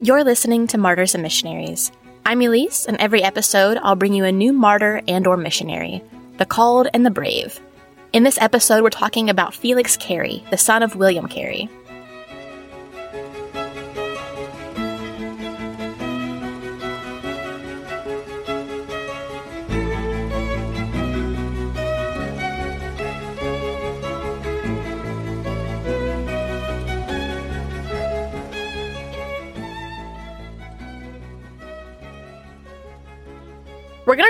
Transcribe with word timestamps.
You're 0.00 0.22
listening 0.22 0.68
to 0.68 0.78
Martyrs 0.78 1.16
and 1.16 1.24
Missionaries. 1.24 1.90
I'm 2.24 2.40
Elise, 2.40 2.86
and 2.86 2.96
every 2.98 3.20
episode 3.20 3.78
I'll 3.82 3.96
bring 3.96 4.14
you 4.14 4.24
a 4.24 4.30
new 4.30 4.52
martyr 4.52 5.02
and 5.08 5.26
or 5.26 5.36
missionary, 5.36 6.04
the 6.36 6.46
called 6.46 6.86
and 6.94 7.04
the 7.04 7.10
brave. 7.10 7.58
In 8.12 8.22
this 8.22 8.38
episode, 8.40 8.84
we're 8.84 8.90
talking 8.90 9.28
about 9.28 9.56
Felix 9.56 9.96
Carey, 9.96 10.44
the 10.52 10.56
son 10.56 10.84
of 10.84 10.94
William 10.94 11.26
Carey. 11.26 11.68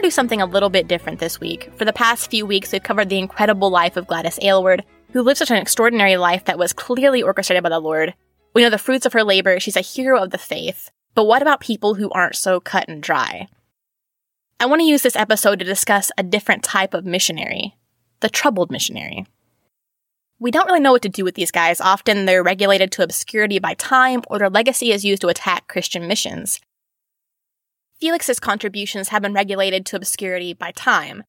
To 0.03 0.07
do 0.07 0.11
something 0.11 0.41
a 0.41 0.47
little 0.47 0.71
bit 0.71 0.87
different 0.87 1.19
this 1.19 1.41
week. 1.41 1.73
For 1.77 1.85
the 1.85 1.93
past 1.93 2.31
few 2.31 2.47
weeks, 2.47 2.73
we've 2.73 2.83
covered 2.83 3.09
the 3.09 3.19
incredible 3.19 3.71
life 3.71 3.97
of 3.97 4.07
Gladys 4.07 4.39
Aylward, 4.41 4.85
who 5.13 5.23
lived 5.23 5.39
such 5.39 5.51
an 5.51 5.57
extraordinary 5.57 6.17
life 6.17 6.45
that 6.45 6.59
was 6.59 6.73
clearly 6.73 7.23
orchestrated 7.23 7.63
by 7.63 7.69
the 7.69 7.81
Lord. 7.81 8.15
We 8.55 8.63
know 8.63 8.71
the 8.71 8.79
fruits 8.79 9.07
of 9.07 9.13
her 9.13 9.25
labor, 9.25 9.59
she's 9.59 9.77
a 9.77 9.81
hero 9.81 10.23
of 10.23 10.31
the 10.31 10.39
faith. 10.39 10.91
But 11.15 11.25
what 11.25 11.43
about 11.43 11.61
people 11.61 11.95
who 11.95 12.11
aren't 12.11 12.37
so 12.37 12.61
cut 12.61 12.89
and 12.89 13.03
dry? 13.03 13.49
I 14.61 14.67
want 14.67 14.81
to 14.81 14.87
use 14.87 15.03
this 15.03 15.17
episode 15.17 15.59
to 15.59 15.65
discuss 15.65 16.13
a 16.17 16.23
different 16.23 16.63
type 16.63 16.95
of 16.95 17.05
missionary 17.05 17.75
the 18.21 18.29
troubled 18.29 18.71
missionary. 18.71 19.27
We 20.41 20.51
don't 20.51 20.67
really 20.67 20.81
know 20.81 20.93
what 20.93 21.03
to 21.03 21.09
do 21.09 21.25
with 21.25 21.35
these 21.35 21.51
guys. 21.51 21.81
Often 21.81 22.27
they're 22.27 22.43
regulated 22.43 22.93
to 22.93 23.03
obscurity 23.03 23.59
by 23.59 23.75
time, 23.75 24.23
or 24.29 24.39
their 24.39 24.51
legacy 24.51 24.93
is 24.93 25.05
used 25.05 25.23
to 25.23 25.29
attack 25.29 25.69
Christian 25.69 26.07
missions. 26.09 26.61
Felix's 28.01 28.39
contributions 28.39 29.09
have 29.09 29.23
been 29.23 29.33
regulated 29.33 29.85
to 29.87 29.97
obscurity 29.97 30.53
by 30.53 30.71
time. 30.73 31.25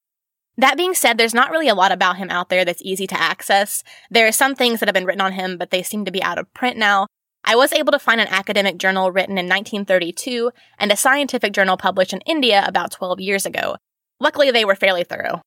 That 0.58 0.78
being 0.78 0.94
said, 0.94 1.18
there's 1.18 1.34
not 1.34 1.52
really 1.52 1.70
a 1.70 1.76
lot 1.76 1.92
about 1.92 2.18
him 2.18 2.30
out 2.30 2.50
there 2.50 2.66
that's 2.66 2.82
easy 2.84 3.08
to 3.08 3.20
access. 3.20 3.84
There 4.12 4.28
are 4.28 4.32
some 4.32 4.56
things 4.56 4.80
that 4.80 4.88
have 4.88 4.94
been 4.94 5.06
written 5.06 5.22
on 5.22 5.32
him, 5.32 5.58
but 5.58 5.72
they 5.72 5.82
seem 5.82 6.06
to 6.06 6.12
be 6.12 6.22
out 6.22 6.38
of 6.38 6.54
print 6.54 6.78
now. 6.78 7.08
I 7.46 7.56
was 7.56 7.72
able 7.72 7.94
to 7.94 8.00
find 8.00 8.20
an 8.20 8.28
academic 8.28 8.78
journal 8.78 9.12
written 9.12 9.38
in 9.38 9.46
1932 9.48 10.52
and 10.78 10.92
a 10.92 10.98
scientific 10.98 11.54
journal 11.54 11.78
published 11.78 12.14
in 12.14 12.22
India 12.22 12.64
about 12.68 12.92
12 12.92 13.22
years 13.22 13.46
ago. 13.46 13.78
Luckily, 14.20 14.52
they 14.52 14.66
were 14.66 14.76
fairly 14.76 15.04
thorough. 15.04 15.42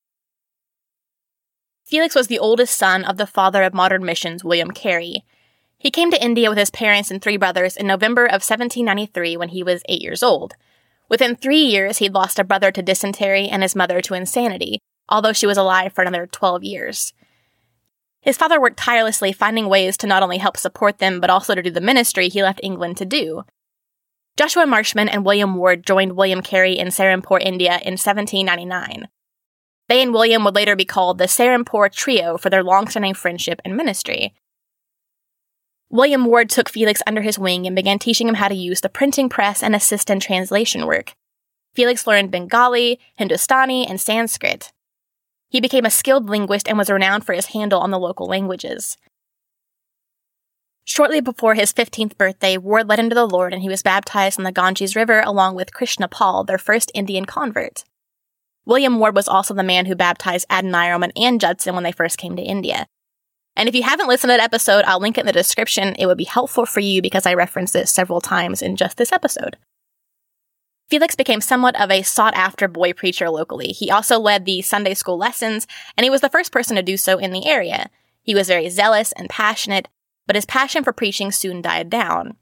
Felix 1.85 2.15
was 2.15 2.29
the 2.29 2.39
oldest 2.39 2.77
son 2.77 3.05
of 3.05 3.19
the 3.19 3.27
father 3.27 3.63
of 3.63 3.75
modern 3.75 4.05
missions, 4.05 4.43
William 4.43 4.71
Carey. 4.71 5.25
He 5.77 5.91
came 5.91 6.11
to 6.11 6.25
India 6.25 6.49
with 6.49 6.59
his 6.59 6.71
parents 6.71 7.11
and 7.11 7.21
three 7.21 7.37
brothers 7.37 7.77
in 7.77 7.87
November 7.87 8.25
of 8.25 8.41
1793 8.41 9.37
when 9.37 9.51
he 9.51 9.63
was 9.63 9.83
eight 9.89 10.01
years 10.01 10.23
old. 10.23 10.55
Within 11.13 11.37
three 11.37 11.61
years, 11.61 11.99
he'd 11.99 12.15
lost 12.15 12.39
a 12.39 12.45
brother 12.45 12.73
to 12.73 12.81
dysentery 12.81 13.47
and 13.47 13.61
his 13.61 13.77
mother 13.77 14.01
to 14.01 14.15
insanity, 14.15 14.79
although 15.11 15.35
she 15.35 15.47
was 15.47 15.59
alive 15.59 15.93
for 15.93 16.01
another 16.01 16.27
12 16.27 16.65
years. 16.65 17.13
His 18.23 18.39
father 18.39 18.59
worked 18.59 18.79
tirelessly 18.79 19.31
finding 19.31 19.69
ways 19.69 19.99
to 19.99 20.07
not 20.07 20.23
only 20.23 20.39
help 20.39 20.57
support 20.57 21.01
them, 21.01 21.21
but 21.21 21.29
also 21.29 21.55
to 21.55 21.63
do 21.63 21.71
the 21.71 21.83
ministry 21.83 22.31
he 22.31 22.43
left 22.43 22.61
England 22.63 22.97
to 22.97 23.05
do. 23.05 23.43
Joshua 24.39 24.67
Marshman 24.67 25.11
and 25.11 25.23
William 25.23 25.55
Ward 25.55 25.85
joined 25.85 26.17
William 26.17 26.41
Carey 26.41 26.79
in 26.79 26.89
Serampore, 26.89 27.43
India 27.43 27.73
in 27.83 27.99
1799. 27.99 29.07
They 29.91 30.03
and 30.03 30.15
William 30.15 30.45
would 30.45 30.55
later 30.55 30.77
be 30.77 30.87
called 30.87 31.19
the 31.19 31.29
Serampore 31.29 31.93
Trio 31.93 32.39
for 32.39 32.49
their 32.49 32.65
long-standing 32.65 33.13
friendship 33.13 33.61
and 33.67 33.77
ministry. 33.77 34.33
William 35.93 36.25
Ward 36.25 36.49
took 36.49 36.71
Felix 36.71 37.03
under 37.07 37.21
his 37.21 37.39
wing 37.39 37.67
and 37.67 37.77
began 37.77 37.99
teaching 37.99 38.27
him 38.27 38.37
how 38.37 38.49
to 38.49 38.55
use 38.55 38.81
the 38.81 38.89
printing 38.89 39.29
press 39.29 39.63
and 39.63 39.77
assist 39.77 40.09
in 40.09 40.21
translation 40.21 40.87
work. 40.87 41.13
Felix 41.75 42.07
learned 42.07 42.31
Bengali, 42.31 42.99
Hindustani, 43.17 43.87
and 43.87 44.01
Sanskrit. 44.01 44.73
He 45.51 45.61
became 45.61 45.85
a 45.85 45.91
skilled 45.91 46.31
linguist 46.31 46.67
and 46.67 46.79
was 46.79 46.89
renowned 46.89 47.27
for 47.27 47.35
his 47.35 47.49
handle 47.49 47.79
on 47.79 47.91
the 47.91 47.99
local 47.99 48.27
languages. 48.27 48.97
Shortly 50.85 51.21
before 51.21 51.57
his 51.57 51.75
15th 51.75 52.17
birthday, 52.17 52.57
Ward 52.57 52.89
led 52.89 52.99
him 52.99 53.11
to 53.11 53.15
the 53.15 53.29
Lord 53.29 53.53
and 53.53 53.61
he 53.61 53.69
was 53.69 53.83
baptized 53.83 54.41
on 54.41 54.45
the 54.45 54.51
Ganges 54.51 54.97
River 54.97 55.21
along 55.21 55.57
with 55.57 55.75
Krishna 55.75 56.09
Pal, 56.09 56.43
their 56.43 56.57
first 56.57 56.91
Indian 56.95 57.27
convert. 57.27 57.85
William 58.65 58.99
Ward 58.99 59.15
was 59.15 59.29
also 59.29 59.53
the 59.53 59.63
man 59.63 59.85
who 59.85 59.95
baptized 59.95 60.49
Adoniram 60.49 61.03
and 61.03 61.13
Ann 61.19 61.39
Judson 61.39 61.75
when 61.75 61.85
they 61.85 61.93
first 61.93 62.17
came 62.17 62.35
to 62.37 62.43
India. 62.43 62.87
And 63.57 63.69
if 63.69 63.75
you 63.75 63.83
haven't 63.83 64.09
listened 64.09 64.31
to 64.31 64.37
that 64.37 64.45
episode, 64.45 64.85
I'll 64.87 65.01
link 65.01 65.19
it 65.19 65.23
in 65.23 65.27
the 65.27 65.33
description. 65.33 65.95
It 65.99 66.07
would 66.07 66.19
be 66.19 66.25
helpful 66.25 66.67
for 66.67 66.81
you 66.81 67.03
because 67.03 67.27
I 67.27 67.35
referenced 67.35 67.77
it 67.77 67.89
several 67.89 68.21
times 68.21 68.63
in 68.63 68.77
just 68.77 68.97
this 68.97 69.13
episode. 69.13 69.57
Felix 70.89 71.15
became 71.15 71.41
somewhat 71.41 71.81
of 71.81 71.91
a 71.91 72.03
sought 72.03 72.35
after 72.35 72.69
boy 72.69 72.93
preacher 72.93 73.31
locally. 73.31 73.69
He 73.69 73.91
also 73.91 74.19
led 74.19 74.45
the 74.45 74.61
Sunday 74.63 74.95
school 74.95 75.17
lessons, 75.17 75.67
and 75.97 76.05
he 76.05 76.11
was 76.11 76.21
the 76.21 76.29
first 76.29 76.53
person 76.53 76.77
to 76.77 76.83
do 76.83 76.97
so 76.97 77.19
in 77.19 77.33
the 77.33 77.47
area. 77.47 77.89
He 78.23 78.35
was 78.35 78.49
very 78.49 78.69
zealous 78.69 79.13
and 79.13 79.29
passionate, 79.29 79.89
but 80.27 80.37
his 80.37 80.45
passion 80.45 80.85
for 80.85 80.93
preaching 80.93 81.33
soon 81.33 81.63
died 81.63 81.89
down. 81.89 82.37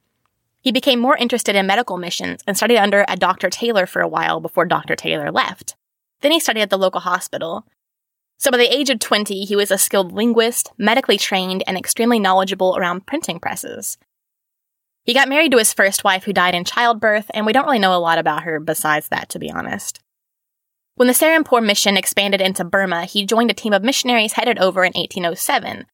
He 0.61 0.73
became 0.73 0.99
more 0.99 1.17
interested 1.17 1.57
in 1.57 1.67
medical 1.67 1.97
missions 1.97 2.43
and 2.47 2.57
studied 2.57 2.79
under 2.79 3.05
a 3.09 3.17
Dr. 3.17 3.51
Taylor 3.51 3.87
for 3.87 4.03
a 4.03 4.09
while 4.09 4.41
before 4.41 4.67
Dr. 4.67 4.95
Taylor 4.95 5.31
left. 5.31 5.75
Then 6.21 6.33
he 6.33 6.41
studied 6.41 6.63
at 6.63 6.71
the 6.71 6.79
local 6.79 7.01
hospital. 7.01 7.67
So 8.41 8.51
by 8.51 8.57
the 8.57 8.75
age 8.75 8.89
of 8.89 8.99
20, 8.99 9.45
he 9.45 9.55
was 9.55 9.71
a 9.71 9.77
skilled 9.77 10.13
linguist, 10.13 10.73
medically 10.79 11.19
trained, 11.19 11.63
and 11.67 11.77
extremely 11.77 12.19
knowledgeable 12.19 12.75
around 12.75 13.07
printing 13.07 13.39
presses. 13.39 13.99
He 15.05 15.13
got 15.13 15.29
married 15.29 15.53
to 15.53 15.59
his 15.59 15.75
first 15.75 16.05
wife 16.05 16.25
who 16.25 16.33
died 16.33 16.55
in 16.55 16.65
childbirth, 16.65 17.31
and 17.35 17.45
we 17.45 17.53
don't 17.53 17.67
really 17.67 17.79
know 17.79 17.95
a 17.95 18.01
lot 18.01 18.17
about 18.17 18.45
her 18.45 18.59
besides 18.59 19.09
that, 19.09 19.29
to 19.29 19.39
be 19.39 19.51
honest. 19.51 20.01
When 20.95 21.07
the 21.07 21.13
Serampore 21.13 21.65
mission 21.65 21.99
expanded 21.99 22.41
into 22.41 22.65
Burma, 22.65 23.05
he 23.05 23.27
joined 23.27 23.51
a 23.51 23.55
team 23.55 23.75
of 23.75 23.83
missionaries 23.83 24.33
headed 24.33 24.59
over 24.59 24.85
in 24.85 24.93
1807. 24.95 25.85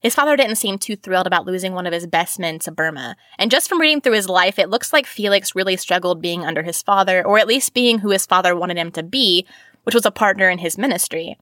His 0.00 0.14
father 0.14 0.36
didn't 0.36 0.56
seem 0.56 0.78
too 0.78 0.94
thrilled 0.94 1.26
about 1.26 1.46
losing 1.46 1.74
one 1.74 1.86
of 1.86 1.92
his 1.92 2.06
best 2.06 2.38
men 2.38 2.60
to 2.60 2.70
Burma, 2.70 3.16
and 3.38 3.50
just 3.50 3.68
from 3.68 3.80
reading 3.80 4.00
through 4.00 4.14
his 4.14 4.28
life, 4.28 4.58
it 4.58 4.70
looks 4.70 4.92
like 4.92 5.04
Felix 5.04 5.56
really 5.56 5.76
struggled 5.76 6.22
being 6.22 6.44
under 6.44 6.62
his 6.62 6.80
father, 6.80 7.26
or 7.26 7.38
at 7.40 7.48
least 7.48 7.74
being 7.74 7.98
who 7.98 8.10
his 8.10 8.24
father 8.24 8.54
wanted 8.54 8.78
him 8.78 8.92
to 8.92 9.02
be, 9.02 9.46
which 9.84 9.94
was 9.94 10.06
a 10.06 10.10
partner 10.10 10.48
in 10.48 10.58
his 10.58 10.78
ministry. 10.78 11.36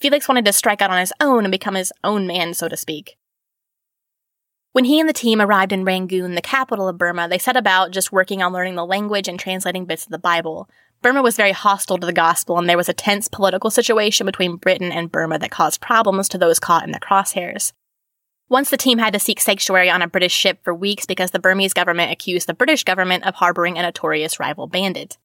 Felix 0.00 0.28
wanted 0.28 0.44
to 0.46 0.52
strike 0.52 0.80
out 0.80 0.90
on 0.90 0.98
his 0.98 1.12
own 1.20 1.44
and 1.44 1.52
become 1.52 1.74
his 1.74 1.92
own 2.02 2.26
man, 2.26 2.54
so 2.54 2.68
to 2.68 2.76
speak. 2.76 3.16
When 4.72 4.84
he 4.84 5.00
and 5.00 5.08
the 5.08 5.12
team 5.12 5.40
arrived 5.40 5.72
in 5.72 5.84
Rangoon, 5.84 6.36
the 6.36 6.40
capital 6.40 6.88
of 6.88 6.96
Burma, 6.96 7.28
they 7.28 7.38
set 7.38 7.56
about 7.56 7.90
just 7.90 8.12
working 8.12 8.40
on 8.40 8.52
learning 8.52 8.76
the 8.76 8.86
language 8.86 9.26
and 9.26 9.38
translating 9.38 9.84
bits 9.84 10.04
of 10.04 10.12
the 10.12 10.18
Bible. 10.18 10.70
Burma 11.02 11.22
was 11.22 11.36
very 11.36 11.52
hostile 11.52 11.98
to 11.98 12.06
the 12.06 12.12
gospel, 12.12 12.56
and 12.56 12.68
there 12.68 12.76
was 12.76 12.88
a 12.88 12.94
tense 12.94 13.26
political 13.26 13.70
situation 13.70 14.26
between 14.26 14.56
Britain 14.56 14.92
and 14.92 15.10
Burma 15.10 15.38
that 15.40 15.50
caused 15.50 15.80
problems 15.80 16.28
to 16.28 16.38
those 16.38 16.60
caught 16.60 16.84
in 16.84 16.92
the 16.92 17.00
crosshairs. 17.00 17.72
Once 18.48 18.70
the 18.70 18.76
team 18.76 18.98
had 18.98 19.12
to 19.12 19.18
seek 19.18 19.40
sanctuary 19.40 19.90
on 19.90 20.02
a 20.02 20.08
British 20.08 20.34
ship 20.34 20.58
for 20.62 20.74
weeks 20.74 21.06
because 21.06 21.30
the 21.30 21.38
Burmese 21.38 21.72
government 21.72 22.12
accused 22.12 22.46
the 22.46 22.54
British 22.54 22.84
government 22.84 23.24
of 23.24 23.36
harboring 23.36 23.76
a 23.76 23.82
notorious 23.82 24.38
rival 24.38 24.66
bandit. 24.66 25.18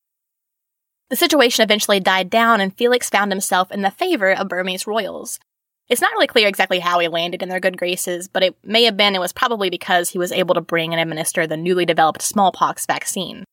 The 1.10 1.16
situation 1.16 1.64
eventually 1.64 2.00
died 2.00 2.30
down 2.30 2.62
and 2.62 2.76
Felix 2.76 3.10
found 3.10 3.32
himself 3.32 3.72
in 3.72 3.82
the 3.82 3.92
favor 3.92 4.32
of 4.32 4.50
Burmese 4.50 4.88
royals. 4.88 5.40
It's 5.88 6.02
not 6.02 6.14
really 6.14 6.28
clear 6.28 6.48
exactly 6.48 6.80
how 6.80 6.98
he 6.98 7.08
landed 7.08 7.44
in 7.44 7.50
their 7.50 7.60
good 7.60 7.78
graces, 7.78 8.28
but 8.28 8.42
it 8.42 8.56
may 8.64 8.84
have 8.86 8.98
been 8.98 9.14
it 9.14 9.20
was 9.20 9.32
probably 9.32 9.70
because 9.70 10.10
he 10.10 10.18
was 10.18 10.32
able 10.32 10.56
to 10.56 10.62
bring 10.62 10.94
and 10.94 11.00
administer 11.00 11.46
the 11.46 11.58
newly 11.58 11.86
developed 11.86 12.24
smallpox 12.24 12.88
vaccine. 12.88 13.44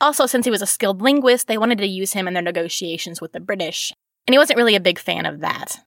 Also, 0.00 0.26
since 0.26 0.44
he 0.44 0.50
was 0.50 0.62
a 0.62 0.66
skilled 0.66 1.02
linguist, 1.02 1.48
they 1.48 1.58
wanted 1.58 1.78
to 1.78 1.86
use 1.86 2.12
him 2.12 2.28
in 2.28 2.34
their 2.34 2.42
negotiations 2.42 3.20
with 3.20 3.32
the 3.32 3.40
British, 3.40 3.92
and 4.26 4.34
he 4.34 4.38
wasn't 4.38 4.56
really 4.56 4.76
a 4.76 4.80
big 4.80 4.98
fan 4.98 5.26
of 5.26 5.40
that. 5.40 5.80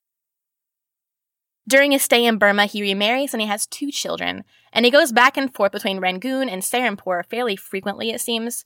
During 1.66 1.92
his 1.92 2.02
stay 2.02 2.24
in 2.24 2.38
Burma, 2.38 2.66
he 2.66 2.82
remarries 2.82 3.32
and 3.32 3.40
he 3.40 3.48
has 3.48 3.66
two 3.66 3.90
children, 3.90 4.44
and 4.72 4.84
he 4.84 4.90
goes 4.90 5.12
back 5.12 5.36
and 5.36 5.54
forth 5.54 5.72
between 5.72 6.00
Rangoon 6.00 6.48
and 6.48 6.62
Serampore 6.62 7.24
fairly 7.26 7.56
frequently, 7.56 8.10
it 8.10 8.20
seems. 8.20 8.64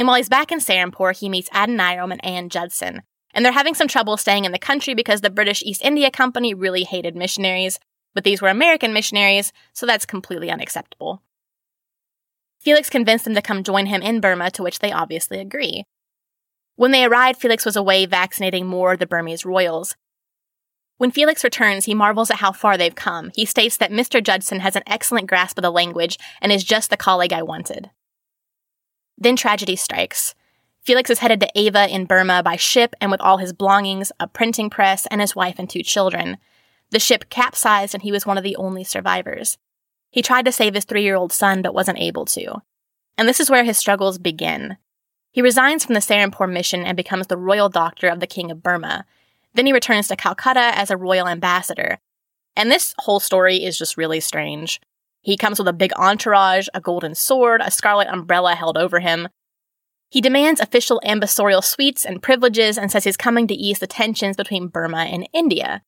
And 0.00 0.06
while 0.06 0.16
he's 0.16 0.30
back 0.30 0.50
in 0.50 0.60
Serampore, 0.60 1.14
he 1.14 1.28
meets 1.28 1.50
Adoniram 1.50 2.10
and 2.10 2.24
Ann 2.24 2.48
Judson. 2.48 3.02
And 3.34 3.44
they're 3.44 3.52
having 3.52 3.74
some 3.74 3.86
trouble 3.86 4.16
staying 4.16 4.46
in 4.46 4.52
the 4.52 4.58
country 4.58 4.94
because 4.94 5.20
the 5.20 5.28
British 5.28 5.62
East 5.62 5.82
India 5.84 6.10
Company 6.10 6.54
really 6.54 6.84
hated 6.84 7.14
missionaries, 7.14 7.78
but 8.14 8.24
these 8.24 8.40
were 8.40 8.48
American 8.48 8.94
missionaries, 8.94 9.52
so 9.74 9.84
that's 9.84 10.06
completely 10.06 10.50
unacceptable. 10.50 11.20
Felix 12.60 12.88
convinced 12.88 13.26
them 13.26 13.34
to 13.34 13.42
come 13.42 13.62
join 13.62 13.84
him 13.84 14.00
in 14.00 14.20
Burma, 14.20 14.50
to 14.52 14.62
which 14.62 14.78
they 14.78 14.90
obviously 14.90 15.38
agree. 15.38 15.84
When 16.76 16.92
they 16.92 17.04
arrived, 17.04 17.38
Felix 17.38 17.66
was 17.66 17.76
away 17.76 18.06
vaccinating 18.06 18.66
more 18.66 18.94
of 18.94 19.00
the 19.00 19.06
Burmese 19.06 19.44
royals. 19.44 19.96
When 20.96 21.10
Felix 21.10 21.44
returns, 21.44 21.84
he 21.84 21.92
marvels 21.92 22.30
at 22.30 22.38
how 22.38 22.52
far 22.52 22.78
they've 22.78 22.94
come. 22.94 23.32
He 23.34 23.44
states 23.44 23.76
that 23.76 23.92
Mr. 23.92 24.24
Judson 24.24 24.60
has 24.60 24.76
an 24.76 24.82
excellent 24.86 25.28
grasp 25.28 25.58
of 25.58 25.62
the 25.62 25.70
language 25.70 26.16
and 26.40 26.50
is 26.50 26.64
just 26.64 26.88
the 26.88 26.96
colleague 26.96 27.34
I 27.34 27.42
wanted. 27.42 27.90
Then 29.20 29.36
tragedy 29.36 29.76
strikes. 29.76 30.34
Felix 30.82 31.10
is 31.10 31.18
headed 31.18 31.40
to 31.40 31.50
Ava 31.54 31.86
in 31.88 32.06
Burma 32.06 32.42
by 32.42 32.56
ship 32.56 32.94
and 33.00 33.10
with 33.10 33.20
all 33.20 33.36
his 33.36 33.52
belongings, 33.52 34.10
a 34.18 34.26
printing 34.26 34.70
press, 34.70 35.06
and 35.10 35.20
his 35.20 35.36
wife 35.36 35.56
and 35.58 35.68
two 35.68 35.82
children. 35.82 36.38
The 36.90 36.98
ship 36.98 37.28
capsized 37.28 37.94
and 37.94 38.02
he 38.02 38.10
was 38.10 38.26
one 38.26 38.38
of 38.38 38.44
the 38.44 38.56
only 38.56 38.82
survivors. 38.82 39.58
He 40.10 40.22
tried 40.22 40.46
to 40.46 40.52
save 40.52 40.74
his 40.74 40.86
three 40.86 41.02
year 41.02 41.16
old 41.16 41.32
son 41.32 41.60
but 41.62 41.74
wasn't 41.74 42.00
able 42.00 42.24
to. 42.26 42.62
And 43.18 43.28
this 43.28 43.40
is 43.40 43.50
where 43.50 43.64
his 43.64 43.76
struggles 43.76 44.18
begin. 44.18 44.78
He 45.30 45.42
resigns 45.42 45.84
from 45.84 45.94
the 45.94 46.00
Serampore 46.00 46.50
mission 46.50 46.84
and 46.84 46.96
becomes 46.96 47.26
the 47.26 47.36
royal 47.36 47.68
doctor 47.68 48.08
of 48.08 48.18
the 48.18 48.26
King 48.26 48.50
of 48.50 48.62
Burma. 48.62 49.04
Then 49.54 49.66
he 49.66 49.72
returns 49.72 50.08
to 50.08 50.16
Calcutta 50.16 50.72
as 50.74 50.90
a 50.90 50.96
royal 50.96 51.28
ambassador. 51.28 51.98
And 52.56 52.70
this 52.70 52.94
whole 52.98 53.20
story 53.20 53.62
is 53.64 53.78
just 53.78 53.96
really 53.96 54.20
strange. 54.20 54.80
He 55.22 55.36
comes 55.36 55.58
with 55.58 55.68
a 55.68 55.72
big 55.72 55.92
entourage, 55.96 56.68
a 56.72 56.80
golden 56.80 57.14
sword, 57.14 57.60
a 57.62 57.70
scarlet 57.70 58.08
umbrella 58.08 58.54
held 58.54 58.78
over 58.78 59.00
him. 59.00 59.28
He 60.08 60.20
demands 60.20 60.60
official 60.60 61.00
ambassadorial 61.04 61.62
suites 61.62 62.04
and 62.04 62.22
privileges 62.22 62.76
and 62.76 62.90
says 62.90 63.04
he's 63.04 63.16
coming 63.16 63.46
to 63.46 63.54
ease 63.54 63.78
the 63.78 63.86
tensions 63.86 64.36
between 64.36 64.68
Burma 64.68 65.04
and 65.04 65.28
India. 65.32 65.82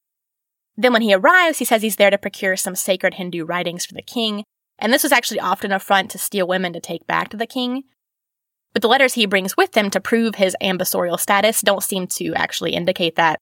Then 0.76 0.93
when 0.93 1.02
he 1.02 1.14
arrives, 1.14 1.58
he 1.58 1.64
says 1.64 1.82
he's 1.82 1.96
there 1.96 2.11
to 2.11 2.19
procure 2.19 2.56
some 2.56 2.76
sacred 2.76 3.14
Hindu 3.14 3.44
writings 3.44 3.84
for 3.84 3.94
the 3.94 4.02
king, 4.02 4.44
and 4.79 4.93
this 4.93 5.02
was 5.02 5.12
actually 5.12 5.40
often 5.40 5.73
a 5.73 5.79
front 5.79 6.11
to 6.11 6.19
steal 6.19 6.46
women 6.46 6.73
to 6.73 6.81
take 6.81 7.06
back 7.06 7.29
to 7.31 7.37
the 7.37 7.46
king. 7.46 7.84
But 8.73 8.81
the 8.81 8.88
letters 8.88 9.14
he 9.14 9.26
brings 9.26 9.56
with 9.56 9.76
him 9.76 9.90
to 9.90 10.00
prove 10.00 10.37
his 10.37 10.56
ambassadorial 10.61 11.19
status 11.19 11.61
don't 11.61 11.82
seem 11.82 12.06
to 12.08 12.32
actually 12.34 12.73
indicate 12.73 13.17
that. 13.17 13.38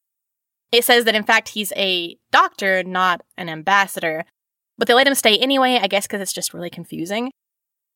It 0.72 0.84
says 0.84 1.04
that 1.04 1.14
in 1.14 1.24
fact 1.24 1.50
he's 1.50 1.72
a 1.76 2.16
doctor, 2.32 2.82
not 2.82 3.22
an 3.36 3.48
ambassador, 3.48 4.24
but 4.80 4.88
they 4.88 4.94
let 4.94 5.06
him 5.06 5.14
stay 5.14 5.36
anyway, 5.36 5.78
I 5.80 5.88
guess 5.88 6.06
because 6.06 6.22
it's 6.22 6.32
just 6.32 6.54
really 6.54 6.70
confusing. 6.70 7.30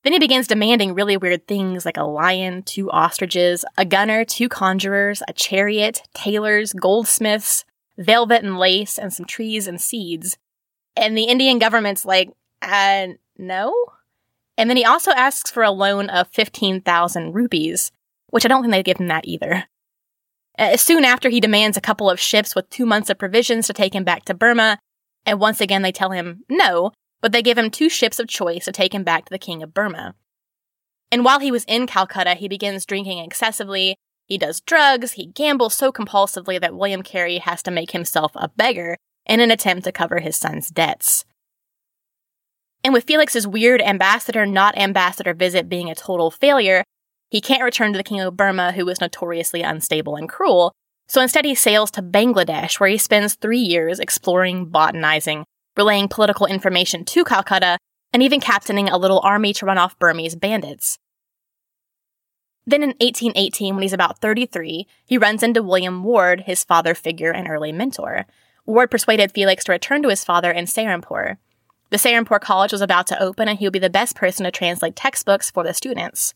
Then 0.03 0.13
he 0.13 0.19
begins 0.19 0.47
demanding 0.47 0.93
really 0.93 1.17
weird 1.17 1.49
things 1.49 1.87
like 1.87 1.97
a 1.97 2.05
lion, 2.05 2.63
two 2.63 2.91
ostriches, 2.91 3.65
a 3.79 3.87
gunner, 3.87 4.23
two 4.23 4.51
conjurers, 4.51 5.23
a 5.27 5.33
chariot, 5.33 6.03
tailors, 6.13 6.75
goldsmiths, 6.75 7.65
velvet 7.97 8.45
and 8.45 8.59
lace, 8.59 8.99
and 8.99 9.15
some 9.15 9.25
trees 9.25 9.67
and 9.67 9.81
seeds. 9.81 10.37
And 10.95 11.17
the 11.17 11.25
Indian 11.25 11.59
government's 11.59 12.05
like, 12.05 12.31
uh, 12.61 13.07
no? 13.39 13.75
And 14.59 14.69
then 14.69 14.77
he 14.77 14.85
also 14.85 15.11
asks 15.13 15.51
for 15.51 15.63
a 15.63 15.71
loan 15.71 16.11
of 16.11 16.29
15,000 16.29 17.33
rupees, 17.33 17.93
which 18.29 18.45
I 18.45 18.49
don't 18.49 18.61
think 18.61 18.73
they'd 18.73 18.85
give 18.85 18.99
him 18.99 19.09
that 19.09 19.27
either. 19.27 19.65
Uh, 20.59 20.77
soon 20.77 21.03
after, 21.03 21.31
he 21.31 21.41
demands 21.41 21.79
a 21.79 21.81
couple 21.81 22.11
of 22.11 22.21
ships 22.21 22.55
with 22.55 22.69
two 22.69 22.85
months 22.85 23.09
of 23.09 23.19
provisions 23.19 23.67
to 23.69 23.73
take 23.73 23.95
him 23.95 24.05
back 24.05 24.27
to 24.27 24.35
Burma, 24.35 24.79
and 25.27 25.41
once 25.41 25.61
again 25.61 25.83
they 25.83 25.93
tell 25.93 26.11
him 26.11 26.45
no, 26.49 26.93
but 27.21 27.33
they 27.33 27.43
give 27.43 27.59
him 27.59 27.71
two 27.71 27.89
ships 27.89 28.19
of 28.19 28.29
choice 28.29 28.65
to 28.65 28.73
take 28.73 28.95
him 28.95 29.05
back 29.05 29.25
to 29.25 29.31
the 29.31 29.39
King 29.39 29.63
of 29.63 29.75
Burma. 29.75 30.15
And 31.11 31.25
while 31.25 31.39
he 31.39 31.53
was 31.53 31.65
in 31.65 31.87
Calcutta, 31.87 32.35
he 32.35 32.49
begins 32.49 32.87
drinking 32.87 33.19
excessively, 33.19 33.97
he 34.27 34.39
does 34.39 34.61
drugs, 34.61 35.13
he 35.13 35.27
gambles 35.27 35.75
so 35.75 35.93
compulsively 35.93 36.61
that 36.61 36.75
William 36.75 37.03
Carey 37.03 37.39
has 37.39 37.63
to 37.63 37.71
make 37.71 37.91
himself 37.91 38.33
a 38.35 38.49
beggar 38.49 38.97
in 39.27 39.41
an 39.41 39.51
attempt 39.51 39.85
to 39.85 39.93
cover 39.93 40.21
his 40.21 40.37
son's 40.37 40.71
debts. 40.71 41.25
And 42.83 42.93
with 42.93 43.05
Felix's 43.05 43.47
weird 43.47 43.81
ambassador 43.81 44.45
not 44.45 44.77
ambassador 44.77 45.33
visit 45.33 45.69
being 45.69 45.91
a 45.91 45.95
total 45.95 46.31
failure, 46.31 46.85
he 47.31 47.41
can't 47.41 47.63
return 47.63 47.93
to 47.93 47.97
the 47.97 48.05
King 48.05 48.21
of 48.21 48.37
Burma, 48.37 48.73
who 48.73 48.85
was 48.85 49.01
notoriously 49.01 49.63
unstable 49.63 50.17
and 50.17 50.29
cruel. 50.29 50.73
So 51.07 51.21
instead, 51.21 51.45
he 51.45 51.55
sails 51.55 51.91
to 51.93 52.03
Bangladesh, 52.03 52.81
where 52.81 52.89
he 52.89 52.99
spends 52.99 53.35
three 53.35 53.59
years 53.59 54.01
exploring, 54.01 54.67
botanizing, 54.67 55.45
relaying 55.77 56.09
political 56.09 56.47
information 56.47 57.05
to 57.05 57.25
Calcutta, 57.25 57.79
and 58.13 58.23
even 58.23 58.41
captaining 58.41 58.89
a 58.89 58.97
little 58.97 59.21
army 59.21 59.53
to 59.55 59.67
run 59.67 59.79
off 59.79 59.99
Burmese 59.99 60.37
bandits. 60.37 60.99
Then 62.67 62.83
in 62.83 62.91
1818, 63.01 63.75
when 63.75 63.83
he's 63.83 63.93
about 63.93 64.21
33, 64.21 64.87
he 65.05 65.19
runs 65.19 65.43
into 65.43 65.63
William 65.63 66.03
Ward, 66.03 66.43
his 66.47 66.65
father 66.65 66.95
figure 66.95 67.31
and 67.31 67.49
early 67.49 67.73
mentor. 67.73 68.27
Ward 68.65 68.91
persuaded 68.91 69.33
Felix 69.33 69.65
to 69.65 69.73
return 69.73 70.03
to 70.03 70.09
his 70.09 70.25
father 70.25 70.51
in 70.51 70.65
Serampore. 70.65 71.37
The 71.91 71.99
Serampore 71.99 72.41
College 72.41 72.73
was 72.73 72.81
about 72.81 73.07
to 73.09 73.23
open, 73.23 73.49
and 73.49 73.59
he 73.59 73.67
would 73.67 73.75
be 73.75 73.79
the 73.79 73.91
best 73.91 74.17
person 74.17 74.45
to 74.45 74.51
translate 74.51 74.97
textbooks 74.97 75.51
for 75.51 75.63
the 75.63 75.75
students. 75.75 76.33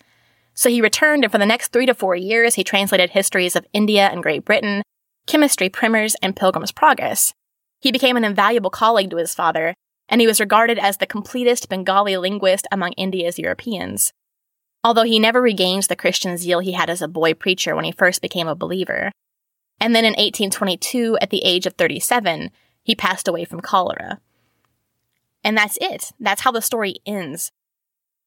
So 0.58 0.68
he 0.68 0.80
returned, 0.80 1.22
and 1.22 1.30
for 1.30 1.38
the 1.38 1.46
next 1.46 1.68
three 1.68 1.86
to 1.86 1.94
four 1.94 2.16
years, 2.16 2.56
he 2.56 2.64
translated 2.64 3.10
histories 3.10 3.54
of 3.54 3.64
India 3.72 4.08
and 4.08 4.20
Great 4.20 4.44
Britain, 4.44 4.82
chemistry 5.24 5.68
primers, 5.68 6.16
and 6.20 6.34
Pilgrim's 6.34 6.72
Progress. 6.72 7.32
He 7.78 7.92
became 7.92 8.16
an 8.16 8.24
invaluable 8.24 8.68
colleague 8.68 9.10
to 9.10 9.18
his 9.18 9.36
father, 9.36 9.72
and 10.08 10.20
he 10.20 10.26
was 10.26 10.40
regarded 10.40 10.76
as 10.76 10.96
the 10.96 11.06
completest 11.06 11.68
Bengali 11.68 12.16
linguist 12.16 12.66
among 12.72 12.90
India's 12.94 13.38
Europeans. 13.38 14.12
Although 14.82 15.04
he 15.04 15.20
never 15.20 15.40
regains 15.40 15.86
the 15.86 15.94
Christian 15.94 16.36
zeal 16.36 16.58
he 16.58 16.72
had 16.72 16.90
as 16.90 17.02
a 17.02 17.06
boy 17.06 17.34
preacher 17.34 17.76
when 17.76 17.84
he 17.84 17.92
first 17.92 18.20
became 18.20 18.48
a 18.48 18.56
believer. 18.56 19.12
And 19.80 19.94
then 19.94 20.04
in 20.04 20.14
1822, 20.14 21.18
at 21.20 21.30
the 21.30 21.44
age 21.44 21.66
of 21.66 21.74
37, 21.74 22.50
he 22.82 22.96
passed 22.96 23.28
away 23.28 23.44
from 23.44 23.60
cholera. 23.60 24.20
And 25.44 25.56
that's 25.56 25.78
it. 25.80 26.10
That's 26.18 26.40
how 26.40 26.50
the 26.50 26.60
story 26.60 26.96
ends. 27.06 27.52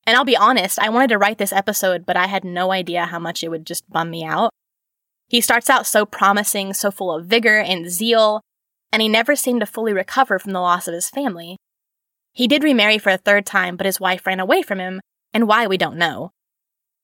And 0.06 0.18
I'll 0.18 0.25
be 0.25 0.38
honest, 0.38 0.80
I 0.80 0.89
wanted 0.89 1.09
to 1.09 1.18
write 1.18 1.38
this 1.38 1.53
episode, 1.53 2.06
but 2.06 2.18
I 2.18 2.27
had 2.27 2.44
no 2.44 2.71
idea 2.71 3.06
how 3.06 3.19
much 3.19 3.44
it 3.44 3.50
would 3.50 3.65
just 3.65 3.89
bum 3.89 4.09
me 4.09 4.24
out. 4.24 4.51
He 5.27 5.42
starts 5.42 5.69
out 5.69 5.86
so 5.86 6.06
promising, 6.06 6.74
so 6.74 6.92
full 6.92 7.13
of 7.13 7.25
vigor 7.25 7.59
and 7.59 7.89
zeal, 7.89 8.42
and 8.92 9.01
he 9.01 9.07
never 9.07 9.36
seemed 9.36 9.62
to 9.62 9.65
fully 9.65 9.94
recover 9.94 10.39
from 10.39 10.51
the 10.51 10.59
loss 10.59 10.88
of 10.88 10.94
his 10.94 11.09
family. 11.09 11.57
He 12.33 12.48
did 12.48 12.63
remarry 12.63 12.98
for 12.98 13.09
a 13.09 13.18
third 13.18 13.45
time, 13.45 13.77
but 13.77 13.86
his 13.86 14.00
wife 14.00 14.25
ran 14.25 14.39
away 14.39 14.62
from 14.62 14.80
him, 14.80 15.01
and 15.33 15.48
why 15.48 15.68
we 15.68 15.77
don't 15.77 15.98
know. 15.98 16.31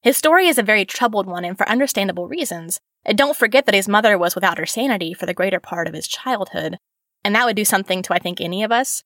His 0.02 0.18
story 0.18 0.48
is 0.48 0.58
a 0.58 0.64
very 0.64 0.86
troubled 0.86 1.28
one, 1.28 1.46
and 1.46 1.58
for 1.58 1.70
understandable 1.70 2.28
reasons. 2.28 2.80
And 3.06 3.18
don't 3.18 3.38
forget 3.38 3.66
that 3.66 3.76
his 3.76 3.88
mother 3.88 4.18
was 4.18 4.36
without 4.36 4.58
her 4.58 4.66
sanity 4.66 5.14
for 5.14 5.26
the 5.26 5.34
greater 5.34 5.60
part 5.60 5.88
of 5.88 5.94
his 5.94 6.08
childhood, 6.08 6.78
and 7.24 7.36
that 7.36 7.46
would 7.46 7.56
do 7.56 7.66
something 7.66 8.02
to, 8.04 8.14
I 8.14 8.20
think, 8.20 8.42
any 8.42 8.64
of 8.64 8.72
us. 8.72 9.04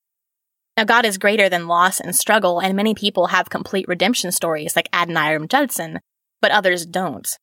Now, 0.77 0.85
God 0.85 1.05
is 1.05 1.17
greater 1.17 1.49
than 1.49 1.67
loss 1.67 1.99
and 1.99 2.15
struggle, 2.15 2.59
and 2.59 2.75
many 2.75 2.93
people 2.93 3.27
have 3.27 3.49
complete 3.49 3.87
redemption 3.87 4.31
stories 4.31 4.75
like 4.75 4.89
Adoniram 4.91 5.47
Judson, 5.47 5.99
but 6.41 6.51
others 6.51 6.85
don't. 6.85 7.37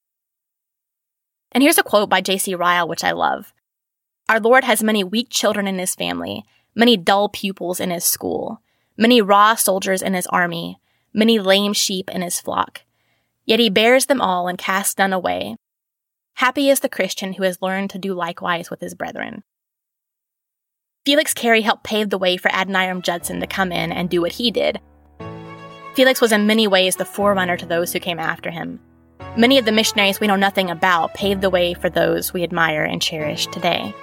And 1.53 1.63
here's 1.63 1.79
a 1.79 1.83
quote 1.83 2.09
by 2.09 2.21
J.C. 2.21 2.55
Ryle, 2.55 2.89
which 2.89 3.05
I 3.05 3.13
love 3.13 3.53
Our 4.29 4.41
Lord 4.41 4.65
has 4.65 4.83
many 4.83 5.05
weak 5.05 5.29
children 5.31 5.67
in 5.67 5.79
his 5.79 5.95
family, 5.95 6.45
many 6.75 6.97
dull 6.97 7.29
pupils 7.29 7.81
in 7.81 7.91
his 7.91 8.05
school, 8.05 8.63
many 8.97 9.21
raw 9.21 9.55
soldiers 9.55 10.03
in 10.03 10.15
his 10.15 10.27
army, 10.29 10.79
many 11.13 11.39
lame 11.39 11.73
sheep 11.73 12.11
in 12.11 12.23
his 12.23 12.41
flock. 12.41 12.83
Yet 13.45 13.61
he 13.61 13.71
bears 13.71 14.07
them 14.07 14.21
all 14.21 14.49
and 14.49 14.59
casts 14.59 14.99
none 14.99 15.13
away. 15.13 15.57
Happy 16.35 16.69
is 16.69 16.81
the 16.81 16.89
Christian 16.89 17.35
who 17.35 17.43
has 17.43 17.63
learned 17.63 17.91
to 17.91 17.99
do 17.99 18.15
likewise 18.15 18.71
with 18.71 18.81
his 18.81 18.95
brethren. 18.95 19.43
Felix 21.05 21.33
Carey 21.33 21.63
helped 21.63 21.85
pave 21.85 22.11
the 22.11 22.19
way 22.19 22.37
for 22.37 22.51
Adoniram 22.51 23.03
Judson 23.03 23.41
to 23.41 23.47
come 23.47 23.73
in 23.73 23.93
and 23.93 24.11
do 24.11 24.21
what 24.21 24.33
he 24.33 24.51
did. 24.51 24.81
Felix 25.95 26.21
was 26.21 26.33
in 26.33 26.47
many 26.47 26.67
ways 26.69 26.97
the 26.97 27.05
forerunner 27.05 27.57
to 27.57 27.67
those 27.67 27.93
who 27.93 27.99
came 27.99 28.19
after 28.19 28.51
him. 28.51 28.79
Many 29.37 29.59
of 29.59 29.65
the 29.65 29.73
missionaries 29.73 30.21
we 30.21 30.27
know 30.27 30.37
nothing 30.37 30.71
about 30.71 31.15
paved 31.15 31.41
the 31.41 31.51
way 31.51 31.75
for 31.75 31.89
those 31.89 32.33
we 32.33 32.43
admire 32.43 32.85
and 32.85 33.01
cherish 33.01 33.47
today. 33.47 33.95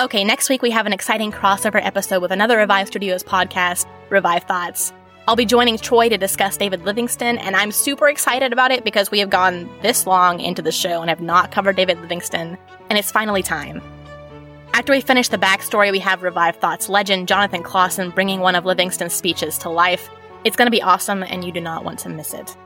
Okay, 0.00 0.22
next 0.22 0.48
week 0.48 0.62
we 0.62 0.70
have 0.70 0.86
an 0.86 0.92
exciting 0.92 1.32
crossover 1.32 1.84
episode 1.84 2.22
with 2.22 2.30
another 2.30 2.58
Revive 2.58 2.86
Studios 2.86 3.24
podcast, 3.24 3.84
Revive 4.10 4.44
Thoughts. 4.44 4.92
I'll 5.26 5.34
be 5.34 5.44
joining 5.44 5.76
Troy 5.76 6.08
to 6.08 6.16
discuss 6.16 6.56
David 6.56 6.84
Livingstone, 6.84 7.36
and 7.36 7.56
I'm 7.56 7.72
super 7.72 8.08
excited 8.08 8.52
about 8.52 8.70
it 8.70 8.84
because 8.84 9.10
we 9.10 9.18
have 9.18 9.28
gone 9.28 9.68
this 9.82 10.06
long 10.06 10.38
into 10.38 10.62
the 10.62 10.70
show 10.70 11.00
and 11.00 11.08
have 11.08 11.20
not 11.20 11.50
covered 11.50 11.74
David 11.74 12.00
Livingstone, 12.00 12.56
and 12.88 12.96
it's 12.96 13.10
finally 13.10 13.42
time. 13.42 13.82
After 14.72 14.92
we 14.92 15.00
finish 15.00 15.30
the 15.30 15.36
backstory, 15.36 15.90
we 15.90 15.98
have 15.98 16.22
Revive 16.22 16.58
Thoughts 16.58 16.88
legend 16.88 17.26
Jonathan 17.26 17.64
Clausen 17.64 18.10
bringing 18.10 18.38
one 18.38 18.54
of 18.54 18.64
Livingstone's 18.64 19.14
speeches 19.14 19.58
to 19.58 19.68
life. 19.68 20.08
It's 20.44 20.54
going 20.54 20.66
to 20.66 20.70
be 20.70 20.80
awesome, 20.80 21.24
and 21.24 21.44
you 21.44 21.50
do 21.50 21.60
not 21.60 21.82
want 21.82 21.98
to 22.00 22.08
miss 22.08 22.34
it. 22.34 22.56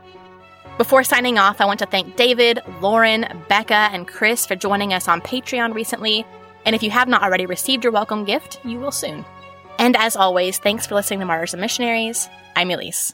Before 0.77 1.03
signing 1.03 1.39
off, 1.39 1.61
I 1.61 1.65
want 1.65 1.79
to 1.79 1.87
thank 1.87 2.15
David, 2.15 2.59
Lauren, 2.79 3.25
Becca, 3.49 3.89
and 3.91 4.07
Chris 4.07 4.45
for 4.45 4.55
joining 4.55 4.93
us 4.93 5.07
on 5.07 5.19
Patreon 5.19 5.73
recently. 5.73 6.27
And 6.65 6.75
if 6.75 6.83
you 6.83 6.91
have 6.91 7.07
not 7.07 7.23
already 7.23 7.45
received 7.45 7.83
your 7.83 7.93
welcome 7.93 8.25
gift, 8.25 8.59
you 8.63 8.79
will 8.79 8.91
soon. 8.91 9.25
And 9.79 9.95
as 9.97 10.15
always, 10.15 10.57
thanks 10.57 10.85
for 10.85 10.95
listening 10.95 11.19
to 11.19 11.25
Martyrs 11.25 11.53
and 11.53 11.61
Missionaries. 11.61 12.29
I'm 12.55 12.71
Elise. 12.71 13.13